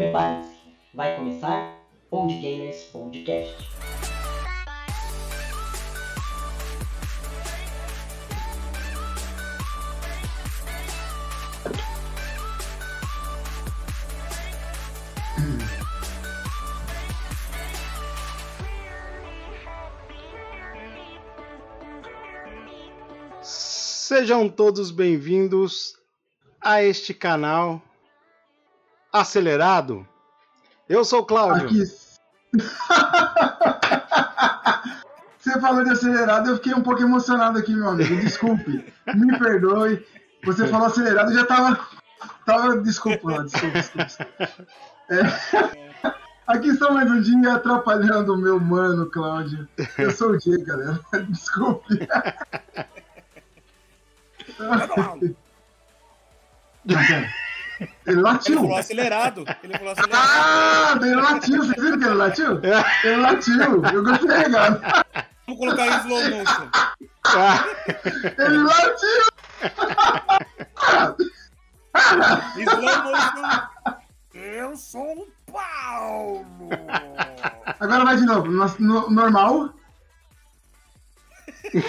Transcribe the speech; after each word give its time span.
Prepare-se, 0.00 0.74
vai 0.94 1.14
começar 1.14 1.78
Old 2.10 2.32
Gamers 2.40 2.84
Podcast. 2.84 3.68
Sejam 23.42 24.48
todos 24.48 24.90
bem-vindos 24.90 25.92
a 26.58 26.82
este 26.82 27.12
canal 27.12 27.82
acelerado. 29.12 30.06
Eu 30.88 31.04
sou 31.04 31.20
o 31.20 31.24
Cláudio. 31.24 31.66
Aqui. 31.66 31.84
Você 35.38 35.58
falou 35.58 35.82
de 35.82 35.90
acelerado, 35.90 36.50
eu 36.50 36.56
fiquei 36.56 36.74
um 36.74 36.82
pouco 36.82 37.02
emocionado 37.02 37.58
aqui, 37.58 37.74
meu 37.74 37.88
amigo. 37.88 38.14
Desculpe, 38.16 38.84
me 39.14 39.38
perdoe. 39.38 40.06
Você 40.44 40.68
falou 40.68 40.86
acelerado, 40.86 41.30
eu 41.30 41.38
já 41.38 41.46
tava. 41.46 41.80
tava 42.44 42.76
desculpa, 42.78 43.44
desculpa, 43.44 43.78
desculpa. 43.78 44.06
É, 45.08 45.20
aqui 46.46 46.68
está 46.68 46.92
mais 46.92 47.10
um 47.10 47.20
dia 47.20 47.54
atrapalhando 47.54 48.34
o 48.34 48.38
meu 48.38 48.60
mano, 48.60 49.10
Cláudio. 49.10 49.66
Eu 49.98 50.10
sou 50.10 50.32
o 50.32 50.38
G, 50.38 50.62
galera. 50.62 51.00
Desculpe. 51.28 52.06
Ele 58.06 58.20
latiu. 58.20 58.52
Ele 58.54 58.60
falou 58.62 58.78
acelerado. 58.78 59.44
Ele 59.62 59.78
falou 59.78 59.92
acelerado. 59.92 60.28
Ah, 60.30 60.98
ele 61.00 61.14
latiu. 61.14 61.64
Vocês 61.64 61.82
viram 61.82 61.98
que 61.98 62.04
ele 62.04 62.14
latiu? 62.14 62.60
Ele 63.04 63.16
latiu. 63.16 63.84
Eu 63.92 64.04
gostei, 64.04 64.50
cara. 64.50 65.04
Vamos 65.46 65.58
colocar 65.60 65.86
em 65.86 66.00
slow 66.00 66.30
motion. 66.30 66.70
Ele 68.38 68.58
latiu. 68.62 69.24
Slow 72.56 73.02
motion. 73.04 73.60
Eu 74.34 74.76
sou 74.76 75.12
o 75.22 75.28
Paulo. 75.52 76.68
Agora 77.80 78.04
vai 78.04 78.16
de 78.16 78.24
novo. 78.26 78.48
No, 78.50 78.66
no- 78.78 79.10
normal. 79.10 79.70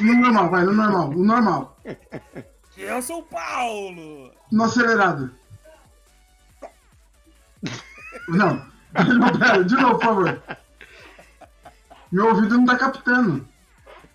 No 0.00 0.14
normal, 0.14 0.50
vai, 0.50 0.64
no 0.64 0.72
normal. 0.72 1.10
No 1.10 1.24
normal. 1.24 1.76
Eu 2.76 3.00
sou 3.02 3.20
o 3.20 3.22
Paulo. 3.22 4.32
No 4.50 4.64
acelerado. 4.64 5.32
Não. 8.28 8.66
Não, 9.18 9.38
pera, 9.38 9.64
de 9.64 9.74
novo, 9.74 9.94
por 9.98 10.04
favor. 10.04 10.42
Meu 12.12 12.28
ouvido 12.28 12.56
não 12.56 12.64
tá 12.64 12.76
captando. 12.76 13.46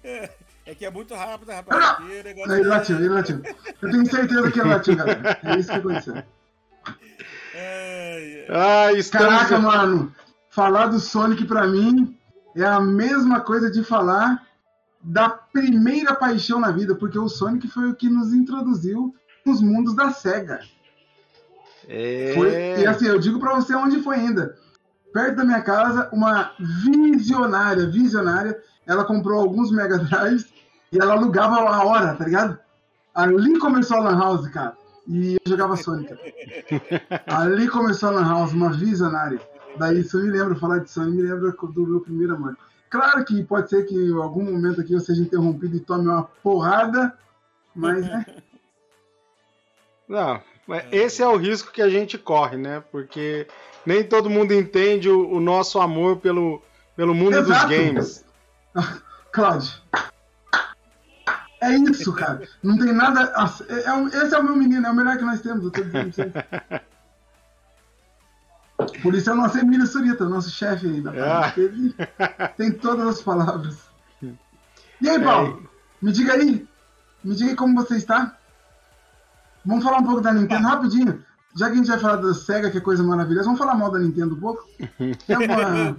É 0.03 0.75
que 0.75 0.85
é 0.85 0.91
muito 0.91 1.13
rápido, 1.15 1.51
rapaz. 1.51 1.99
O 1.99 2.03
negócio 2.03 2.53
Ele 2.53 2.63
é- 2.63 2.67
latiu, 2.67 2.95
ele 2.97 3.09
latiu. 3.09 3.41
Eu 3.81 3.91
tenho 3.91 4.05
certeza 4.09 4.51
que 4.51 4.59
ele 4.59 4.69
latiu, 4.69 4.95
galera. 4.95 5.39
É 5.43 5.57
isso 5.57 5.69
que 5.69 5.75
aconteceu. 5.77 6.23
Ah, 8.49 8.91
estamos... 8.93 9.27
Caraca, 9.27 9.59
mano. 9.59 10.13
Falar 10.49 10.87
do 10.87 10.99
Sonic 10.99 11.45
pra 11.45 11.67
mim 11.67 12.17
é 12.55 12.63
a 12.65 12.79
mesma 12.79 13.41
coisa 13.41 13.69
de 13.71 13.83
falar 13.83 14.45
da 15.01 15.29
primeira 15.29 16.15
paixão 16.15 16.59
na 16.59 16.71
vida, 16.71 16.95
porque 16.95 17.17
o 17.19 17.29
Sonic 17.29 17.67
foi 17.67 17.89
o 17.89 17.95
que 17.95 18.09
nos 18.09 18.33
introduziu 18.33 19.13
nos 19.45 19.61
mundos 19.61 19.95
da 19.95 20.11
SEGA. 20.11 20.59
É... 21.89 22.33
Foi, 22.35 22.51
e 22.79 22.85
assim, 22.85 23.07
eu 23.07 23.19
digo 23.19 23.39
pra 23.39 23.55
você 23.55 23.73
onde 23.73 24.01
foi 24.03 24.17
ainda. 24.17 24.55
Perto 25.11 25.37
da 25.37 25.43
minha 25.43 25.61
casa, 25.61 26.07
uma 26.13 26.51
visionária, 26.59 27.89
visionária, 27.89 28.61
ela 28.85 29.03
comprou 29.03 29.41
alguns 29.41 29.71
Mega 29.71 29.97
Drives 29.97 30.47
e 30.91 30.99
ela 30.99 31.13
alugava 31.13 31.55
a 31.55 31.83
hora, 31.83 32.13
tá 32.13 32.25
ligado? 32.25 32.59
Ali 33.15 33.57
começou 33.57 33.97
a 33.97 34.01
Lan 34.01 34.19
House, 34.19 34.47
cara. 34.49 34.77
E 35.07 35.33
eu 35.33 35.39
jogava 35.47 35.75
Sonic. 35.75 36.13
Ali 37.25 37.67
começou 37.67 38.09
a 38.09 38.11
Lan 38.11 38.29
House, 38.29 38.53
uma 38.53 38.71
visionária. 38.71 39.41
Daí, 39.77 40.03
se 40.03 40.15
eu 40.15 40.21
me 40.21 40.29
lembro 40.29 40.59
falar 40.59 40.79
de 40.79 40.91
Sonic, 40.91 41.17
me 41.17 41.23
lembra 41.23 41.51
do 41.51 41.87
meu 41.87 42.01
primeiro 42.01 42.35
amor. 42.35 42.55
Claro 42.91 43.25
que 43.25 43.43
pode 43.43 43.69
ser 43.69 43.85
que 43.85 43.95
em 43.95 44.13
algum 44.13 44.43
momento 44.43 44.81
aqui 44.81 44.93
eu 44.93 44.99
seja 44.99 45.21
interrompido 45.21 45.75
e 45.75 45.79
tome 45.79 46.07
uma 46.07 46.23
porrada, 46.43 47.17
mas 47.75 48.05
né? 48.05 48.25
Não, 50.07 50.41
esse 50.91 51.21
é 51.21 51.27
o 51.27 51.35
risco 51.37 51.71
que 51.71 51.81
a 51.81 51.89
gente 51.89 52.17
corre, 52.17 52.57
né? 52.57 52.83
Porque 52.91 53.47
nem 53.85 54.03
todo 54.03 54.29
mundo 54.29 54.53
entende 54.53 55.09
o, 55.09 55.29
o 55.31 55.39
nosso 55.39 55.79
amor 55.79 56.17
pelo, 56.17 56.61
pelo 56.95 57.13
mundo 57.15 57.39
dos 57.41 57.49
Exato. 57.49 57.67
games. 57.69 58.25
Cláudio. 59.31 59.71
É 61.61 61.71
isso, 61.75 62.13
cara. 62.13 62.47
Não 62.63 62.77
tem 62.77 62.93
nada. 62.93 63.33
é- 63.67 63.73
é 64.19 64.23
esse 64.25 64.33
é 64.33 64.39
o 64.39 64.43
meu 64.43 64.55
menino, 64.55 64.87
é 64.87 64.91
o 64.91 64.95
melhor 64.95 65.17
que 65.17 65.23
nós 65.25 65.41
temos. 65.41 65.63
Eu 65.65 65.71
tô 65.71 65.81
dizendo 65.81 66.11
pra 66.13 66.81
vocês. 68.79 69.01
Por 69.01 69.13
isso 69.13 69.29
é 69.29 69.33
o 69.33 69.35
nosso 69.35 69.57
Emílio 69.57 69.85
Surita, 69.85 70.23
nosso 70.25 70.49
chefe 70.49 70.85
aí 70.87 71.01
da 71.01 71.11
Ah. 71.11 71.53
Ele 71.57 71.93
tem 72.55 72.71
todas 72.71 73.07
as 73.07 73.21
palavras. 73.21 73.77
E 75.01 75.09
aí, 75.09 75.21
Paulo? 75.21 75.69
Me 76.01 76.11
diga 76.13 76.33
aí. 76.33 76.65
Me 77.23 77.35
diga 77.35 77.49
aí 77.51 77.55
como 77.57 77.75
você 77.75 77.97
está. 77.97 78.37
Vamos 79.69 79.83
falar 79.83 79.99
um 79.99 80.03
pouco 80.03 80.19
da 80.19 80.33
Nintendo 80.33 80.67
rapidinho. 80.67 81.23
Já 81.55 81.67
que 81.67 81.73
a 81.73 81.75
gente 81.75 81.87
vai 81.87 81.99
falar 81.99 82.15
da 82.15 82.33
SEGA, 82.33 82.71
que 82.71 82.79
é 82.79 82.81
coisa 82.81 83.03
maravilhosa, 83.03 83.45
vamos 83.45 83.59
falar 83.59 83.75
mal 83.75 83.91
da 83.91 83.99
Nintendo 83.99 84.33
um 84.35 84.39
pouco? 84.39 84.67
É 85.29 85.37
uma... 85.37 85.95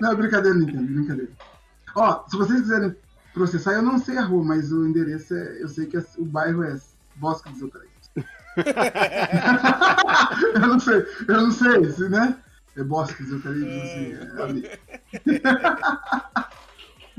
Não, 0.00 0.10
é 0.12 0.14
brincadeira, 0.16 0.58
Nintendo, 0.58 0.92
brincadeira. 0.92 1.30
Ó, 1.94 2.24
se 2.28 2.36
vocês 2.36 2.60
quiserem 2.62 2.96
processar, 3.32 3.74
eu 3.74 3.82
não 3.82 3.98
sei 3.98 4.18
a 4.18 4.24
rua, 4.24 4.44
mas 4.44 4.72
o 4.72 4.84
endereço 4.84 5.32
é. 5.34 5.62
Eu 5.62 5.68
sei 5.68 5.86
que 5.86 5.96
é- 5.96 6.04
o 6.18 6.24
bairro 6.24 6.64
é 6.64 6.76
Bosque 7.16 7.50
dos 7.50 7.60
Eucaliptos. 7.60 8.10
eu 10.54 10.60
não 10.66 10.80
sei, 10.80 11.06
eu 11.28 11.40
não 11.40 11.50
sei, 11.52 11.84
se, 11.90 12.08
né? 12.08 12.36
É 12.76 12.82
Bosque 12.82 13.22
dos 13.22 13.30
Eucaliptos, 13.32 13.76
assim, 13.76 14.12
é 14.12 14.42
ali. 14.42 14.68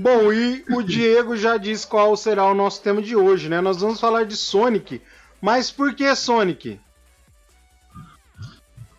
Bom, 0.05 0.31
e 0.31 0.63
o 0.69 0.83
Diego 0.85 1.35
já 1.35 1.57
disse 1.57 1.87
qual 1.87 2.15
será 2.15 2.45
o 2.45 2.53
nosso 2.53 2.79
tema 2.79 3.01
de 3.01 3.15
hoje, 3.15 3.49
né? 3.49 3.59
Nós 3.59 3.81
vamos 3.81 3.99
falar 3.99 4.23
de 4.23 4.37
Sonic. 4.37 5.01
Mas 5.41 5.71
por 5.71 5.95
que 5.95 6.15
Sonic? 6.15 6.79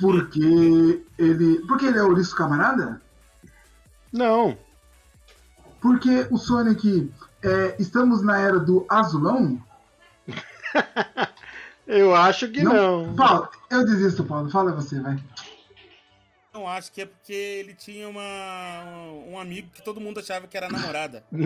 Porque 0.01 1.01
ele. 1.17 1.61
Porque 1.69 1.87
ele 1.87 1.99
é 1.99 2.03
ouriço 2.03 2.35
camarada? 2.35 3.01
Não. 4.13 4.59
Porque 5.81 6.27
o 6.29 6.37
Sonic. 6.37 7.09
é, 7.41 7.77
estamos 7.79 8.21
na 8.21 8.41
era 8.41 8.59
do 8.59 8.85
azulão? 8.89 9.63
Eu 11.87 12.17
acho 12.17 12.49
que 12.49 12.65
não. 12.65 13.15
Paulo, 13.15 13.49
eu 13.71 13.87
desisto, 13.87 14.25
Paulo. 14.25 14.51
Fala 14.51 14.73
você, 14.73 14.99
vai. 14.99 15.23
Não, 16.57 16.67
acho 16.67 16.91
que 16.91 17.03
é 17.03 17.07
porque 17.07 17.35
ele 17.35 17.75
tinha 17.75 18.09
uma, 18.09 18.23
um 19.29 19.39
amigo 19.39 19.69
que 19.75 19.83
todo 19.83 20.01
mundo 20.01 20.21
achava 20.21 20.47
que 20.47 20.57
era 20.57 20.71
namorada. 20.71 21.23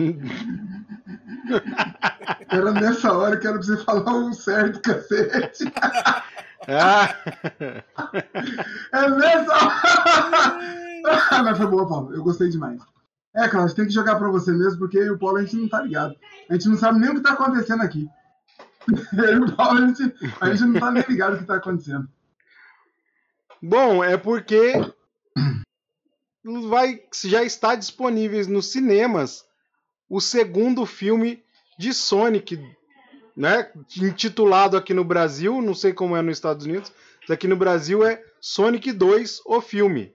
Era 2.49 2.71
nessa 2.71 3.11
hora 3.11 3.35
que 3.37 3.45
era 3.45 3.57
pra 3.57 3.65
você 3.65 3.83
falar 3.83 4.13
o 4.13 4.33
certo, 4.33 4.81
cacete. 4.81 5.65
Ah, 6.67 7.09
É 8.93 9.09
nessa 9.09 9.51
hora! 9.51 11.43
Mas 11.43 11.57
foi 11.57 11.67
boa, 11.67 11.89
Paulo. 11.89 12.15
Eu 12.15 12.23
gostei 12.23 12.49
demais. 12.49 12.79
É, 13.35 13.49
Cláudio, 13.49 13.75
tem 13.75 13.87
que 13.87 13.91
jogar 13.91 14.15
pra 14.17 14.29
você 14.29 14.51
mesmo, 14.51 14.77
porque 14.77 14.97
eu 14.97 15.05
e 15.05 15.09
o 15.09 15.17
Paulo 15.17 15.37
a 15.37 15.41
gente 15.41 15.57
não 15.57 15.67
tá 15.67 15.81
ligado. 15.81 16.15
A 16.49 16.53
gente 16.53 16.69
não 16.69 16.77
sabe 16.77 16.99
nem 16.99 17.09
o 17.09 17.15
que 17.15 17.21
tá 17.21 17.33
acontecendo 17.33 17.81
aqui. 17.81 18.07
Eu 19.17 19.39
e 19.39 19.39
o 19.39 19.55
Paulo, 19.55 19.83
a 19.83 19.87
gente, 19.87 20.13
a 20.39 20.49
gente 20.51 20.63
não 20.63 20.79
tá 20.79 20.91
nem 20.91 21.03
ligado 21.09 21.33
o 21.33 21.39
que 21.39 21.45
tá 21.45 21.55
acontecendo. 21.55 22.07
Bom, 23.61 24.03
é 24.03 24.17
porque 24.17 24.73
vai 26.43 27.01
já 27.23 27.43
está 27.43 27.75
disponível 27.75 28.45
nos 28.47 28.71
cinemas 28.71 29.45
o 30.09 30.19
segundo 30.19 30.85
filme 30.85 31.43
de 31.77 31.93
Sonic, 31.93 32.59
né? 33.35 33.71
Intitulado 33.97 34.75
aqui 34.75 34.93
no 34.93 35.03
Brasil, 35.03 35.61
não 35.61 35.73
sei 35.73 35.93
como 35.93 36.15
é 36.15 36.21
nos 36.21 36.37
Estados 36.37 36.65
Unidos, 36.65 36.91
mas 37.21 37.31
aqui 37.31 37.47
no 37.47 37.55
Brasil 37.55 38.05
é 38.05 38.21
Sonic 38.39 38.91
2, 38.91 39.41
o 39.45 39.61
filme. 39.61 40.13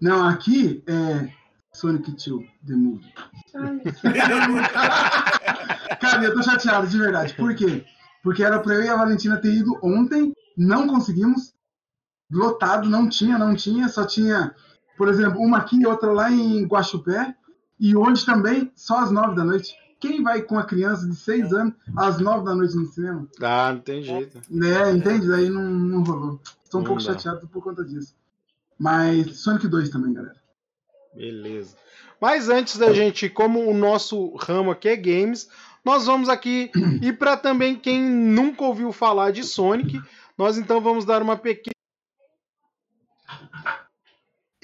Não, 0.00 0.28
aqui 0.28 0.82
é 0.86 1.30
Sonic 1.72 2.10
2, 2.10 2.46
The 2.66 2.74
Movie. 2.74 3.14
Cara, 6.00 6.24
eu 6.24 6.34
tô 6.34 6.42
chateado, 6.42 6.86
de 6.86 6.98
verdade. 6.98 7.34
Por 7.34 7.54
quê? 7.54 7.84
Porque 8.22 8.42
era 8.42 8.58
pra 8.58 8.74
eu 8.74 8.84
e 8.84 8.88
a 8.88 8.96
Valentina 8.96 9.40
ter 9.40 9.54
ido 9.54 9.78
ontem, 9.82 10.34
não 10.56 10.86
conseguimos. 10.86 11.54
Lotado, 12.30 12.88
não 12.88 13.08
tinha, 13.08 13.38
não 13.38 13.54
tinha, 13.54 13.88
só 13.88 14.06
tinha, 14.06 14.54
por 14.96 15.08
exemplo, 15.08 15.40
uma 15.40 15.58
aqui 15.58 15.80
e 15.80 15.86
outra 15.86 16.10
lá 16.12 16.30
em 16.30 16.64
Guaxupé. 16.66 17.34
E 17.78 17.96
hoje 17.96 18.24
também, 18.24 18.70
só 18.74 18.98
às 19.00 19.10
nove 19.10 19.34
da 19.34 19.44
noite. 19.44 19.74
quem 20.00 20.22
vai 20.22 20.42
com 20.42 20.58
a 20.58 20.64
criança 20.64 21.08
de 21.08 21.16
6 21.16 21.52
anos 21.52 21.74
às 21.96 22.18
9 22.20 22.44
da 22.44 22.54
noite 22.54 22.76
no 22.76 22.86
cinema? 22.86 23.26
Ah, 23.42 23.72
não 23.72 23.80
tem 23.80 24.02
jeito. 24.02 24.40
Né, 24.50 24.92
entende? 24.92 25.26
Daí 25.26 25.48
não, 25.48 25.62
não 25.62 26.02
rolou. 26.02 26.40
Estou 26.62 26.80
um 26.80 26.84
Não 26.84 26.88
pouco 26.88 27.02
dá. 27.02 27.12
chateado 27.12 27.48
por 27.48 27.62
conta 27.62 27.84
disso. 27.84 28.14
Mas 28.78 29.38
Sonic 29.38 29.66
2 29.66 29.88
também, 29.88 30.12
galera. 30.12 30.36
Beleza. 31.14 31.76
Mas 32.20 32.48
antes 32.48 32.76
da 32.78 32.92
gente, 32.92 33.28
como 33.28 33.68
o 33.68 33.74
nosso 33.74 34.34
ramo 34.36 34.70
aqui 34.70 34.88
é 34.88 34.96
games, 34.96 35.48
nós 35.84 36.06
vamos 36.06 36.28
aqui 36.28 36.70
e 37.02 37.12
para 37.12 37.36
também 37.36 37.76
quem 37.76 38.02
nunca 38.02 38.64
ouviu 38.64 38.92
falar 38.92 39.30
de 39.30 39.42
Sonic, 39.42 40.00
nós 40.36 40.58
então 40.58 40.80
vamos 40.80 41.04
dar 41.04 41.22
uma 41.22 41.36
pequena 41.36 41.73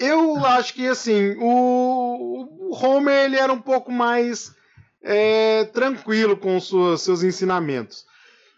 Eu 0.00 0.44
acho 0.46 0.72
que 0.72 0.88
assim, 0.88 1.36
o, 1.38 2.48
o 2.58 2.74
Homer 2.74 3.26
ele 3.26 3.36
era 3.36 3.52
um 3.52 3.60
pouco 3.60 3.92
mais 3.92 4.50
é, 5.02 5.64
tranquilo 5.66 6.38
com 6.38 6.58
seus 6.58 7.22
ensinamentos. 7.22 8.06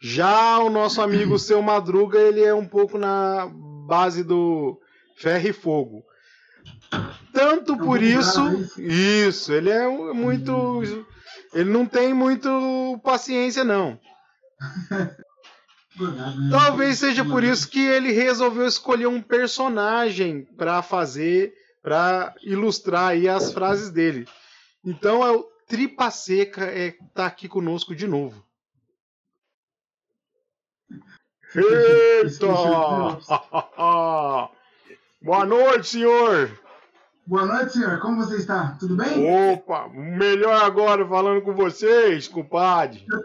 Já 0.00 0.59
o 0.61 0.71
nosso 0.71 1.03
amigo 1.03 1.37
Seu 1.41 1.61
Madruga, 1.61 2.21
ele 2.21 2.44
é 2.44 2.55
um 2.55 2.65
pouco 2.65 2.97
na 2.97 3.50
base 3.53 4.23
do 4.23 4.81
ferro 5.17 5.49
e 5.49 5.53
fogo. 5.53 6.05
Tanto 7.33 7.77
por 7.77 8.00
isso, 8.00 8.41
isso? 8.79 9.53
ele 9.53 9.71
é 9.71 9.89
muito. 9.89 10.83
Ele 11.53 11.71
não 11.71 11.87
tem 11.87 12.15
muito 12.15 13.00
paciência, 13.03 13.65
não. 13.65 13.99
Talvez 16.50 16.99
seja 16.99 17.25
por 17.25 17.44
isso 17.44 17.69
que 17.69 17.85
ele 17.85 18.12
resolveu 18.12 18.67
escolher 18.67 19.06
um 19.06 19.21
personagem 19.21 20.44
para 20.56 20.83
fazer, 20.83 21.55
para 21.83 22.35
ilustrar 22.43 23.11
aí 23.11 23.29
as 23.29 23.53
frases 23.53 23.91
dele. 23.91 24.27
Então 24.85 25.25
é 25.25 25.31
o 25.31 25.44
Tripa 25.67 26.11
Seca 26.11 26.65
é 26.65 26.94
tá 27.15 27.27
aqui 27.27 27.49
conosco 27.49 27.94
de 27.94 28.06
novo. 28.06 28.44
Eita! 31.55 32.47
Boa 35.23 35.47
noite, 35.47 35.87
senhor. 35.87 36.59
Boa 37.25 37.47
noite, 37.47 37.75
senhor. 37.75 38.00
Como 38.00 38.17
você 38.17 38.39
está? 38.39 38.77
Tudo 38.81 38.97
bem? 38.97 39.53
Opa, 39.53 39.89
melhor 39.89 40.65
agora 40.65 41.06
falando 41.06 41.41
com 41.43 41.55
vocês, 41.55 42.27
compadre. 42.27 43.06